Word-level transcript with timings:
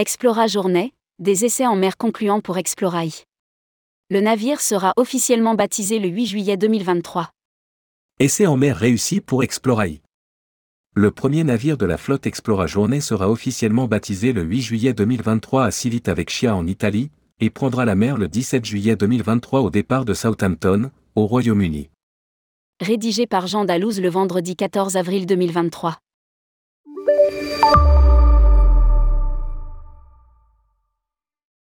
Explora 0.00 0.46
Journée, 0.46 0.94
des 1.18 1.44
essais 1.44 1.66
en 1.66 1.76
mer 1.76 1.98
concluants 1.98 2.40
pour 2.40 2.56
Explorai. 2.56 3.10
Le 4.08 4.22
navire 4.22 4.62
sera 4.62 4.94
officiellement 4.96 5.54
baptisé 5.54 5.98
le 5.98 6.08
8 6.08 6.24
juillet 6.24 6.56
2023. 6.56 7.28
Essai 8.18 8.46
en 8.46 8.56
mer 8.56 8.78
réussi 8.78 9.20
pour 9.20 9.42
Explorai. 9.42 10.00
Le 10.94 11.10
premier 11.10 11.44
navire 11.44 11.76
de 11.76 11.84
la 11.84 11.98
flotte 11.98 12.26
Explora 12.26 12.66
Journée 12.66 13.02
sera 13.02 13.28
officiellement 13.28 13.88
baptisé 13.88 14.32
le 14.32 14.40
8 14.40 14.62
juillet 14.62 14.94
2023 14.94 15.66
à 15.66 15.70
Civitavecchia 15.70 16.56
en 16.56 16.66
Italie, 16.66 17.10
et 17.38 17.50
prendra 17.50 17.84
la 17.84 17.94
mer 17.94 18.16
le 18.16 18.26
17 18.26 18.64
juillet 18.64 18.96
2023 18.96 19.60
au 19.60 19.68
départ 19.68 20.06
de 20.06 20.14
Southampton, 20.14 20.90
au 21.14 21.26
Royaume-Uni. 21.26 21.90
Rédigé 22.80 23.26
par 23.26 23.46
Jean 23.46 23.66
Dalouse 23.66 24.00
le 24.00 24.08
vendredi 24.08 24.56
14 24.56 24.96
avril 24.96 25.26
2023. 25.26 25.98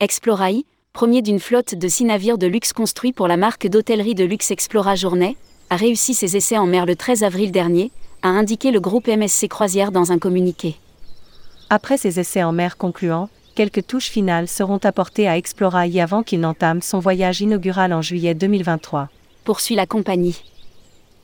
Explorai, 0.00 0.64
premier 0.92 1.22
d'une 1.22 1.40
flotte 1.40 1.74
de 1.74 1.88
six 1.88 2.04
navires 2.04 2.38
de 2.38 2.46
luxe 2.46 2.72
construits 2.72 3.12
pour 3.12 3.26
la 3.26 3.36
marque 3.36 3.66
d'hôtellerie 3.66 4.14
de 4.14 4.22
luxe 4.22 4.52
Explora 4.52 4.94
Journée, 4.94 5.36
a 5.70 5.76
réussi 5.76 6.14
ses 6.14 6.36
essais 6.36 6.56
en 6.56 6.66
mer 6.66 6.86
le 6.86 6.94
13 6.94 7.24
avril 7.24 7.50
dernier, 7.50 7.90
a 8.22 8.28
indiqué 8.28 8.70
le 8.70 8.78
groupe 8.78 9.08
MSC 9.08 9.48
Croisière 9.48 9.90
dans 9.90 10.12
un 10.12 10.20
communiqué. 10.20 10.76
Après 11.68 11.98
ces 11.98 12.20
essais 12.20 12.44
en 12.44 12.52
mer 12.52 12.76
concluants, 12.76 13.28
quelques 13.56 13.88
touches 13.88 14.08
finales 14.08 14.46
seront 14.46 14.78
apportées 14.84 15.26
à 15.26 15.36
Explorai 15.36 16.00
avant 16.00 16.22
qu'il 16.22 16.38
n'entame 16.38 16.80
son 16.80 17.00
voyage 17.00 17.40
inaugural 17.40 17.92
en 17.92 18.00
juillet 18.00 18.36
2023. 18.36 19.08
Poursuit 19.42 19.74
la 19.74 19.86
compagnie. 19.86 20.44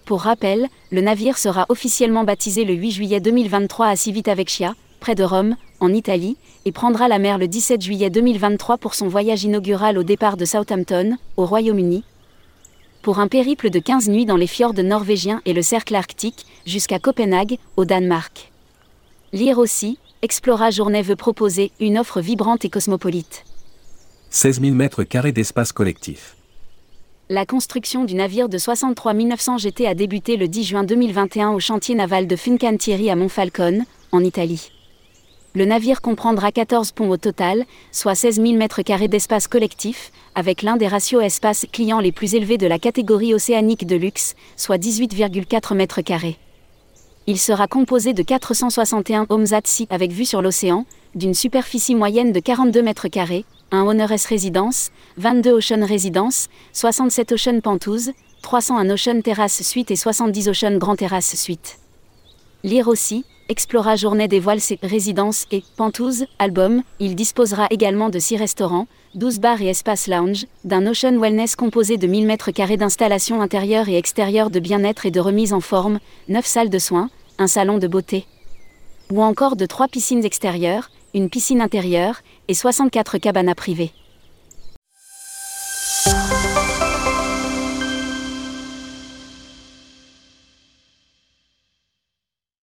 Pour 0.05 0.23
rappel, 0.23 0.67
le 0.91 1.01
navire 1.01 1.39
sera 1.39 1.67
officiellement 1.69 2.25
baptisé 2.25 2.65
le 2.65 2.75
8 2.75 2.91
juillet 2.91 3.21
2023 3.21 3.87
à 3.87 3.95
Civitavecchia, 3.95 4.75
près 5.05 5.15
de 5.15 5.23
Rome, 5.23 5.57
en 5.81 5.93
Italie, 5.93 6.39
et 6.65 6.73
prendra 6.73 7.09
la 7.09 7.19
mer 7.19 7.37
le 7.37 7.47
17 7.47 7.83
juillet 7.83 8.09
2023 8.09 8.79
pour 8.79 8.95
son 8.95 9.07
voyage 9.07 9.45
inaugural 9.45 9.99
au 9.99 10.03
départ 10.03 10.39
de 10.39 10.47
Southampton, 10.47 11.19
au 11.37 11.45
Royaume-Uni. 11.45 12.05
Pour 13.03 13.19
un 13.19 13.29
périple 13.29 13.69
de 13.69 13.81
15 13.81 14.09
nuits 14.09 14.25
dans 14.25 14.39
les 14.39 14.47
fjords 14.47 14.73
norvégiens 14.83 15.43
et 15.45 15.53
le 15.53 15.61
cercle 15.61 15.95
arctique, 15.95 16.47
jusqu'à 16.65 16.99
Copenhague, 16.99 17.59
au 17.77 17.85
Danemark. 17.85 18.51
Lire 19.35 19.59
aussi, 19.59 19.99
Explora 20.23 20.71
Journée 20.71 21.03
veut 21.03 21.17
proposer 21.17 21.71
une 21.81 21.99
offre 21.99 22.23
vibrante 22.23 22.65
et 22.65 22.71
cosmopolite. 22.71 23.45
16 24.31 24.63
000 24.63 24.75
mètres 24.75 25.05
carrés 25.05 25.33
d'espace 25.33 25.73
collectif. 25.73 26.35
La 27.29 27.45
construction 27.45 28.07
du 28.07 28.15
navire 28.15 28.49
de 28.49 28.57
63 28.57 29.13
900 29.13 29.59
GT 29.59 29.87
a 29.87 29.95
débuté 29.95 30.39
le 30.39 30.49
10 30.49 30.65
juin 30.65 30.85
2021 30.85 31.51
au 31.51 31.61
chantier 31.61 31.95
naval 31.95 32.27
de 32.27 32.37
Fincantieri 32.37 33.11
à 33.11 33.17
Monfalcone, 33.17 33.85
en 34.13 34.25
Italie. 34.25 34.71
Le 35.57 35.65
navire 35.65 36.01
comprendra 36.01 36.51
14 36.51 36.91
ponts 36.91 37.11
au 37.11 37.17
total, 37.17 37.65
soit 37.93 38.17
16 38.17 38.43
000 38.43 38.55
m2 38.55 39.07
d'espace 39.07 39.47
collectif, 39.47 40.11
avec 40.35 40.63
l'un 40.63 40.77
des 40.77 40.89
ratios 40.89 41.23
espace 41.23 41.65
client 41.71 42.01
les 42.01 42.11
plus 42.11 42.35
élevés 42.35 42.59
de 42.59 42.67
la 42.67 42.81
catégorie 42.81 43.35
océanique 43.35 43.87
de 43.87 43.95
luxe, 43.95 44.35
soit 44.57 44.79
18,4 44.79 45.77
m2. 45.77 46.35
Il 47.29 47.39
sera 47.39 47.69
composé 47.69 48.15
de 48.15 48.25
461 48.25 49.27
Omzatsi 49.29 49.87
avec 49.91 50.11
vue 50.11 50.25
sur 50.25 50.43
l'océan, 50.43 50.87
d'une 51.15 51.35
superficie 51.35 51.95
moyenne 51.95 52.33
de 52.33 52.41
42 52.41 52.83
m2, 52.83 53.45
un 53.71 53.83
Honores 53.83 54.27
Residence, 54.29 54.91
22 55.19 55.53
Ocean 55.53 55.87
Residence, 55.87 56.49
67 56.73 57.31
Ocean 57.31 57.61
Pantouse, 57.61 58.11
301 58.43 58.91
Ocean 58.91 59.21
Terrace 59.23 59.63
Suite 59.63 59.93
et 59.93 59.97
70 59.97 60.49
Ocean 60.49 60.79
Grand 60.79 60.97
Terrace 60.97 61.37
Suite. 61.37 61.79
Lire 62.65 62.89
aussi, 62.89 63.25
Explora 63.55 63.95
Journée 63.95 64.27
dévoile 64.27 64.61
ses 64.61 64.81
résidences 64.83 65.47
et 65.53 65.63
Pantouse, 65.77 66.27
album. 66.41 66.83
Il 66.99 67.15
disposera 67.15 67.69
également 67.71 68.09
de 68.09 68.19
6 68.19 68.37
restaurants, 68.37 68.89
12 69.15 69.39
bars 69.39 69.63
et 69.63 69.69
espaces 69.69 70.09
lounge, 70.09 70.47
d'un 70.65 70.85
Ocean 70.89 71.17
Wellness 71.21 71.55
composé 71.55 71.97
de 71.97 72.09
1000 72.09 72.27
m2 72.27 72.77
d'installation 72.77 73.41
intérieure 73.41 73.89
et 73.89 73.97
extérieure 73.97 74.51
de 74.51 74.59
bien-être 74.59 75.07
et 75.07 75.13
de 75.13 75.21
remise 75.21 75.53
en 75.53 75.61
forme, 75.61 76.01
9 76.29 76.45
salles 76.45 76.69
de 76.69 76.81
soins, 76.81 77.11
un 77.39 77.47
salon 77.47 77.79
de 77.79 77.87
beauté. 77.87 78.27
Ou 79.13 79.23
encore 79.23 79.55
de 79.55 79.67
3 79.67 79.87
piscines 79.87 80.25
extérieures, 80.25 80.91
une 81.15 81.31
piscine 81.31 81.61
intérieure 81.61 82.23
et 82.49 82.55
64 82.55 83.19
cabanas 83.19 83.55
privées. 83.55 83.93